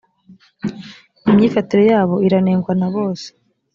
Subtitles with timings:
[1.31, 3.27] imyifatire yabo iranengwa nabose.